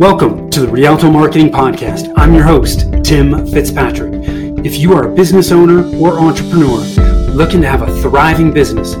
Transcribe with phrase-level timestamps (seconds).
[0.00, 2.10] Welcome to the Rialto Marketing Podcast.
[2.16, 4.14] I'm your host, Tim Fitzpatrick.
[4.64, 6.78] If you are a business owner or entrepreneur
[7.34, 8.94] looking to have a thriving business,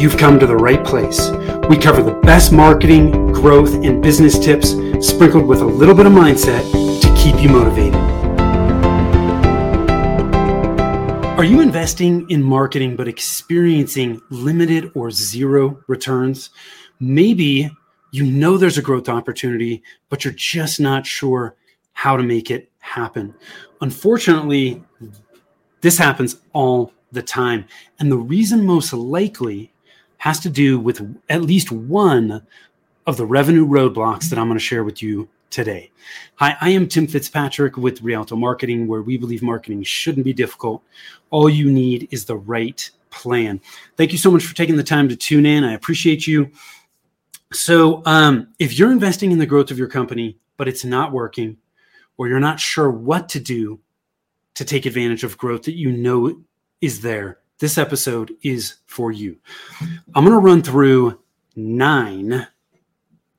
[0.00, 1.30] you've come to the right place.
[1.68, 4.70] We cover the best marketing, growth, and business tips
[5.04, 6.62] sprinkled with a little bit of mindset
[7.00, 7.96] to keep you motivated.
[11.36, 16.50] Are you investing in marketing but experiencing limited or zero returns?
[17.00, 17.76] Maybe
[18.10, 21.54] you know there's a growth opportunity, but you're just not sure
[21.92, 23.34] how to make it happen.
[23.80, 24.82] Unfortunately,
[25.80, 27.64] this happens all the time.
[27.98, 29.72] And the reason most likely
[30.18, 32.46] has to do with at least one
[33.06, 35.90] of the revenue roadblocks that I'm going to share with you today.
[36.36, 40.82] Hi, I am Tim Fitzpatrick with Rialto Marketing, where we believe marketing shouldn't be difficult.
[41.30, 43.60] All you need is the right plan.
[43.96, 45.64] Thank you so much for taking the time to tune in.
[45.64, 46.50] I appreciate you.
[47.52, 51.58] So, um, if you're investing in the growth of your company, but it's not working,
[52.16, 53.80] or you're not sure what to do
[54.54, 56.42] to take advantage of growth that you know
[56.80, 59.38] is there, this episode is for you.
[60.14, 61.20] I'm going to run through
[61.54, 62.46] nine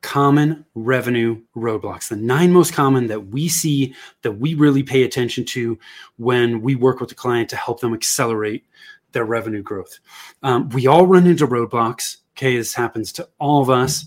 [0.02, 5.44] common revenue roadblocks, the nine most common that we see that we really pay attention
[5.44, 5.78] to
[6.18, 8.64] when we work with the client to help them accelerate
[9.12, 10.00] their revenue growth.
[10.44, 14.06] Um, we all run into roadblocks Okay, this happens to all of us.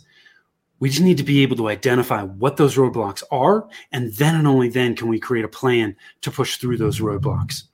[0.78, 3.68] We just need to be able to identify what those roadblocks are.
[3.90, 7.64] And then and only then can we create a plan to push through those roadblocks.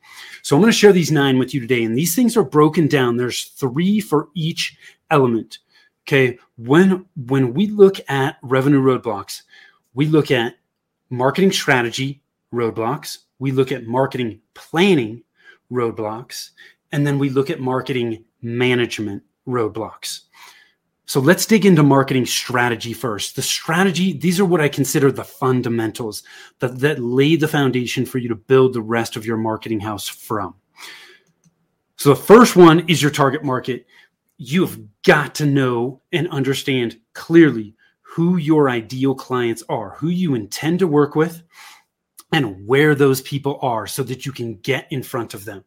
[0.42, 1.84] So I'm going to share these nine with you today.
[1.84, 3.18] And these things are broken down.
[3.18, 4.78] There's three for each
[5.10, 5.58] element.
[6.08, 6.38] Okay.
[6.56, 9.42] When, when we look at revenue roadblocks,
[9.92, 10.54] we look at
[11.10, 13.18] marketing strategy roadblocks.
[13.38, 15.22] We look at marketing planning
[15.70, 16.50] roadblocks.
[16.92, 20.22] And then we look at marketing management roadblocks.
[21.08, 23.36] So let's dig into marketing strategy first.
[23.36, 26.24] The strategy, these are what I consider the fundamentals
[26.58, 30.08] that, that lay the foundation for you to build the rest of your marketing house
[30.08, 30.56] from.
[31.96, 33.86] So the first one is your target market.
[34.36, 40.80] You've got to know and understand clearly who your ideal clients are, who you intend
[40.80, 41.42] to work with,
[42.32, 45.64] and where those people are so that you can get in front of them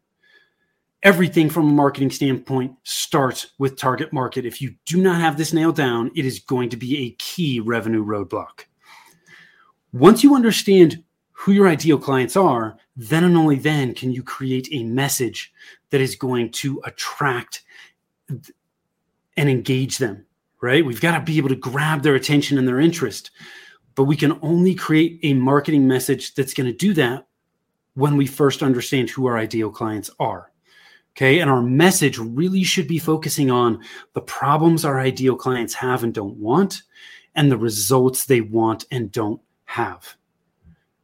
[1.02, 4.44] everything from a marketing standpoint starts with target market.
[4.44, 7.60] If you do not have this nailed down, it is going to be a key
[7.60, 8.64] revenue roadblock.
[9.92, 11.02] Once you understand
[11.32, 15.52] who your ideal clients are, then and only then can you create a message
[15.88, 17.62] that is going to attract
[18.28, 20.26] and engage them,
[20.60, 20.84] right?
[20.84, 23.30] We've got to be able to grab their attention and their interest.
[23.94, 27.26] But we can only create a marketing message that's going to do that
[27.94, 30.49] when we first understand who our ideal clients are.
[31.16, 31.40] Okay.
[31.40, 33.82] And our message really should be focusing on
[34.14, 36.82] the problems our ideal clients have and don't want,
[37.34, 40.16] and the results they want and don't have.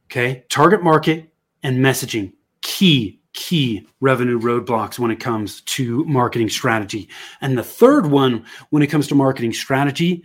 [0.05, 0.45] Okay.
[0.49, 1.31] Target market
[1.63, 7.07] and messaging, key, key revenue roadblocks when it comes to marketing strategy.
[7.41, 10.23] And the third one, when it comes to marketing strategy,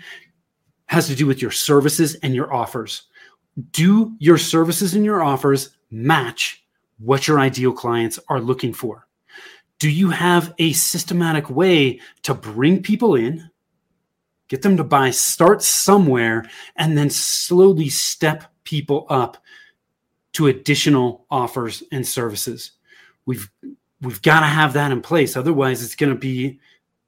[0.86, 3.02] has to do with your services and your offers.
[3.70, 6.64] Do your services and your offers match
[6.98, 9.06] what your ideal clients are looking for?
[9.82, 13.50] Do you have a systematic way to bring people in,
[14.46, 19.38] get them to buy, start somewhere, and then slowly step people up
[20.34, 22.70] to additional offers and services?
[23.26, 23.50] We've
[24.00, 25.36] we've got to have that in place.
[25.36, 26.60] Otherwise, it's going to be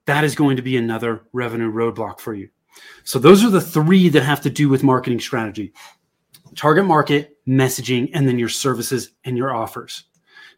[0.05, 2.49] that is going to be another revenue roadblock for you.
[3.05, 5.71] So those are the three that have to do with marketing strategy.
[6.57, 10.03] Target market, messaging, and then your services and your offers.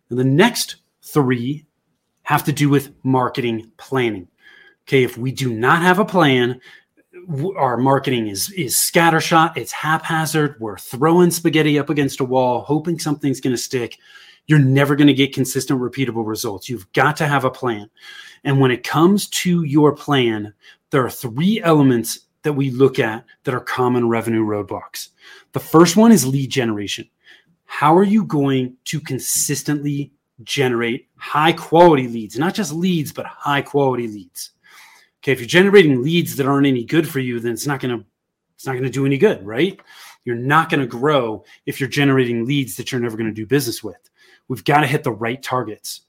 [0.09, 1.66] The next three
[2.27, 4.27] have to do with marketing planning.
[4.85, 6.59] Okay, if we do not have a plan,
[7.55, 12.99] our marketing is is scattershot, it's haphazard, we're throwing spaghetti up against a wall, hoping
[12.99, 13.97] something's going to stick.
[14.45, 16.67] You're never going to get consistent, repeatable results.
[16.67, 17.89] You've got to have a plan.
[18.44, 20.53] And when it comes to your plan,
[20.89, 25.09] there are three elements that we look at that are common revenue roadblocks.
[25.53, 27.09] The first one is lead generation.
[27.63, 30.12] How are you going to consistently
[30.44, 34.51] generate high quality leads, not just leads, but high quality leads.
[35.24, 38.06] Okay, if you're generating leads that aren't any good for you, then it's not to
[38.56, 39.80] it's not to do any good, right?
[40.25, 44.10] You're not to grow if you're generating leads that you're never to do business with.
[44.48, 46.01] We've got to hit the right targets.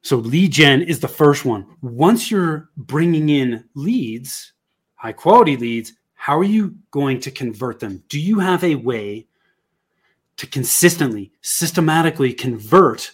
[0.00, 1.66] So lead gen is the first one.
[1.82, 4.52] Once you're bringing in leads,
[4.94, 8.02] high quality leads, how are you going to convert them?
[8.08, 9.26] Do you have a way
[10.42, 13.12] to consistently, systematically convert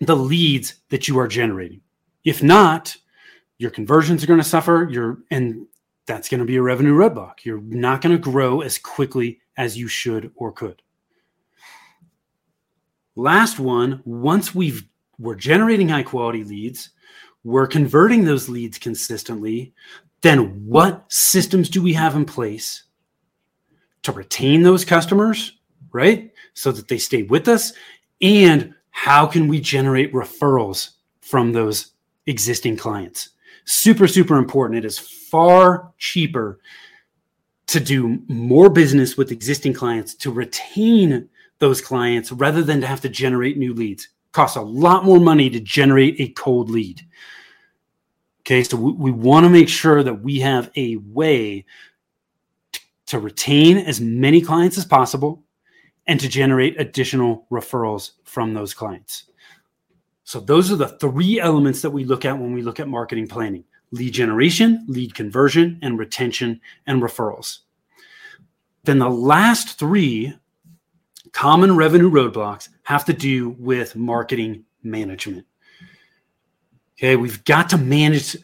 [0.00, 1.82] the leads that you are generating.
[2.24, 2.96] If not,
[3.58, 4.88] your conversions are going to suffer.
[4.90, 5.66] Your and
[6.06, 7.44] that's going to be a revenue roadblock.
[7.44, 10.80] You're not going to grow as quickly as you should or could.
[13.14, 16.88] Last one, once we've we're generating high quality leads,
[17.44, 19.74] we're converting those leads consistently,
[20.22, 22.84] then what systems do we have in place
[24.04, 25.58] to retain those customers,
[25.92, 26.32] right?
[26.58, 27.72] So that they stay with us
[28.20, 30.90] and how can we generate referrals
[31.20, 31.92] from those
[32.26, 33.28] existing clients?
[33.64, 34.78] Super super important.
[34.78, 36.58] It is far cheaper
[37.68, 41.28] to do more business with existing clients to retain
[41.60, 44.08] those clients rather than to have to generate new leads.
[44.32, 47.00] Costs a lot more money to generate a cold lead.
[48.40, 51.66] Okay, so we, we want to make sure that we have a way
[52.72, 55.44] to, to retain as many clients as possible
[56.08, 59.24] and to generate additional referrals from those clients.
[60.24, 63.28] So, those are the three elements that we look at when we look at marketing
[63.28, 67.60] planning lead generation, lead conversion, and retention and referrals.
[68.84, 70.34] Then the last three
[71.32, 75.46] common revenue roadblocks have to do with marketing management.
[76.98, 78.36] Okay, we've got to manage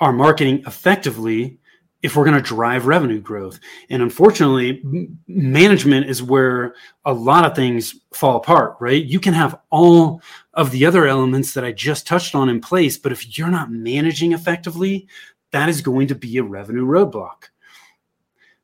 [0.00, 1.58] our marketing effectively
[2.06, 3.58] if we're going to drive revenue growth.
[3.90, 4.80] And unfortunately,
[5.26, 9.04] management is where a lot of things fall apart, right?
[9.04, 10.22] You can have all
[10.54, 13.72] of the other elements that I just touched on in place, but if you're not
[13.72, 15.08] managing effectively,
[15.50, 17.48] that is going to be a revenue roadblock.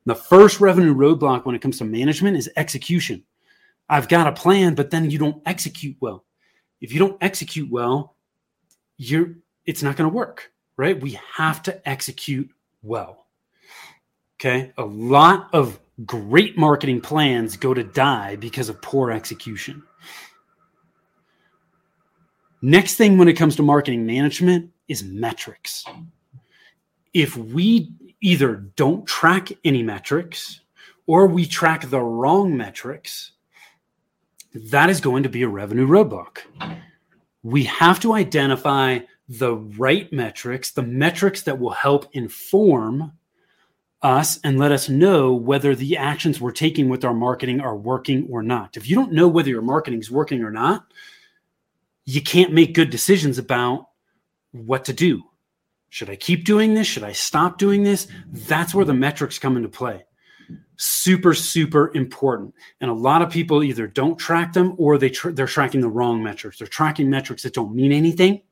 [0.06, 3.24] The first revenue roadblock when it comes to management is execution.
[3.88, 6.24] I've got a plan, but then you don't execute well.
[6.80, 8.14] If you don't execute well,
[8.98, 9.34] you're
[9.64, 11.00] it's not going to work, right?
[11.00, 12.48] We have to execute
[12.82, 13.21] well.
[14.42, 14.72] Okay?
[14.76, 19.84] A lot of great marketing plans go to die because of poor execution.
[22.60, 25.84] Next thing when it comes to marketing management is metrics.
[27.14, 30.60] If we either don't track any metrics
[31.06, 33.32] or we track the wrong metrics,
[34.54, 36.38] that is going to be a revenue roadblock.
[37.44, 43.12] We have to identify the right metrics, the metrics that will help inform
[44.02, 48.26] us and let us know whether the actions we're taking with our marketing are working
[48.30, 48.76] or not.
[48.76, 50.86] If you don't know whether your marketing is working or not,
[52.04, 53.88] you can't make good decisions about
[54.50, 55.22] what to do.
[55.88, 56.86] Should I keep doing this?
[56.86, 58.08] Should I stop doing this?
[58.26, 60.04] That's where the metrics come into play.
[60.76, 62.54] Super, super important.
[62.80, 65.88] And a lot of people either don't track them or they tr- they're tracking the
[65.88, 66.58] wrong metrics.
[66.58, 68.42] They're tracking metrics that don't mean anything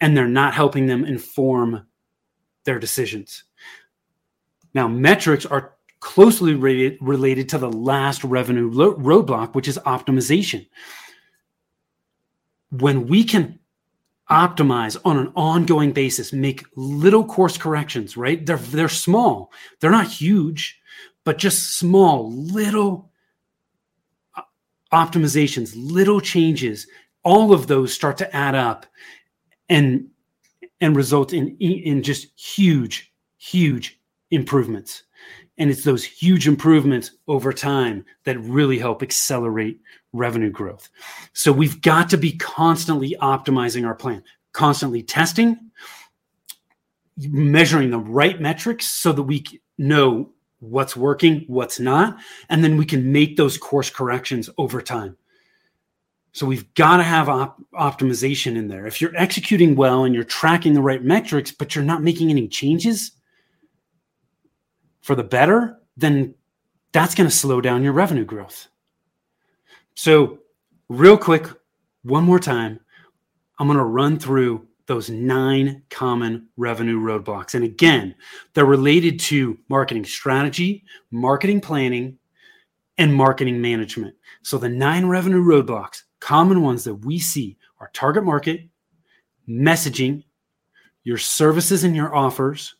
[0.00, 1.86] and they're not helping them inform
[2.64, 3.44] their decisions.
[4.76, 10.68] Now, metrics are closely related, to the last revenue lo- roadblock, which is optimization.
[12.68, 13.58] When we can
[14.30, 18.44] optimize on an ongoing basis, make little course corrections, right?
[18.44, 19.50] They're they're small.
[19.80, 20.78] They're not huge,
[21.24, 23.10] but just small little
[24.34, 24.42] uh,
[24.92, 26.86] optimizations, little changes.
[27.22, 28.84] All of those start to add up
[29.70, 30.08] and
[30.82, 33.95] and result in in just huge huge
[34.30, 35.02] improvements.
[35.58, 39.80] And it's those huge improvements over time that really help accelerate
[40.12, 40.88] revenue growth.
[41.32, 45.58] So we've got to be constantly optimizing our plan, constantly testing,
[47.16, 49.44] measuring the right metrics so that we
[49.78, 50.30] know
[50.60, 52.18] what's working, what's not,
[52.48, 55.16] and then we can make those course corrections over time.
[56.32, 58.86] So we've got to have op- optimization in there.
[58.86, 62.46] If you're executing well and you're tracking the right metrics, but you're not making any
[62.46, 63.12] changes,
[65.06, 66.34] for the better, then
[66.90, 68.66] that's going to slow down your revenue growth.
[69.94, 70.40] So,
[70.88, 71.46] real quick,
[72.02, 72.80] one more time,
[73.60, 77.54] I'm going to run through those nine common revenue roadblocks.
[77.54, 78.16] And again,
[78.52, 80.82] they're related to marketing strategy,
[81.12, 82.18] marketing planning,
[82.98, 84.16] and marketing management.
[84.42, 88.62] So, the nine revenue roadblocks, common ones that we see are target market,
[89.48, 90.24] messaging,
[91.04, 92.74] your services and your offers,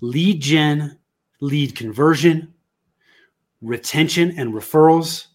[0.00, 0.98] lead gen,
[1.40, 2.52] lead conversion,
[3.60, 5.26] retention and referrals,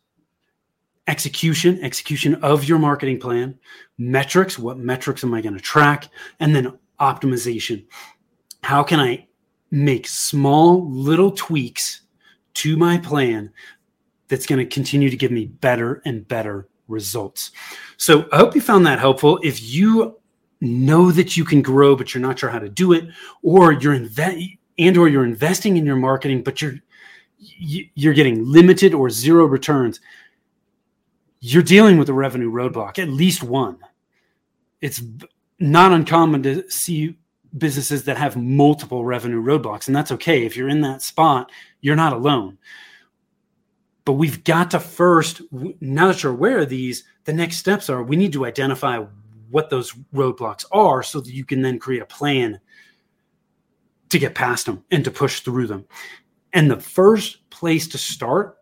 [1.07, 3.57] execution, execution of your marketing plan,
[3.97, 7.85] metrics, what metrics am I going to track, and then optimization.
[8.63, 9.27] How can I
[9.71, 12.01] make small little tweaks
[12.55, 13.51] to my plan
[14.27, 17.51] that's going to continue to give me better and better results?
[17.97, 19.39] So I hope you found that helpful.
[19.43, 20.17] If you
[20.61, 23.09] know that you can grow, but you're not sure how to do it,
[23.41, 26.75] or you're inve- and or you're investing in your marketing but you're
[27.37, 29.99] you're getting limited or zero returns
[31.41, 33.77] you're dealing with a revenue roadblock at least one
[34.81, 35.01] it's
[35.59, 37.17] not uncommon to see
[37.57, 40.45] businesses that have multiple revenue roadblocks, and that's okay.
[40.45, 41.51] If you're in that spot,
[41.81, 42.57] you're not alone.
[44.05, 45.41] But we've got to first,
[45.79, 49.03] now that you're aware of these, the next steps are we need to identify
[49.49, 52.59] what those roadblocks are so that you can then create a plan
[54.13, 55.85] to get past them and to push through them.
[56.53, 58.57] And the first place to start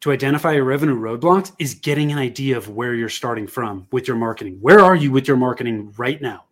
[0.00, 4.06] to identify your revenue roadblocks is getting an idea of where you're starting from with
[4.06, 4.58] your marketing.
[4.60, 6.44] Where are you with your marketing right now?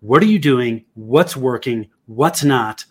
[0.00, 0.84] What are you doing?
[0.94, 1.88] What's working?
[2.06, 2.84] What's not?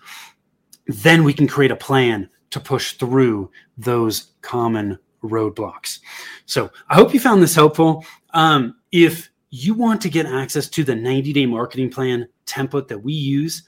[0.87, 5.99] Then we can create a plan to push through those common roadblocks.
[6.45, 8.05] So I hope you found this helpful.
[8.33, 13.03] Um, if you want to get access to the 90 day marketing plan template that
[13.03, 13.63] we use,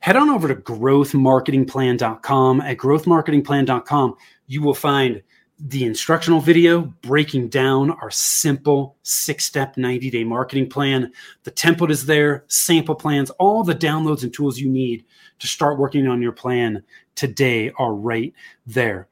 [0.00, 2.60] head on over to growthmarketingplan.com.
[2.60, 4.16] At growthmarketingplan.com,
[4.46, 5.22] you will find
[5.58, 11.12] the instructional video breaking down our simple six step 90 day marketing plan.
[11.44, 15.04] The template is there, sample plans, all the downloads and tools you need
[15.38, 16.82] to start working on your plan
[17.14, 18.32] today are right
[18.66, 19.08] there.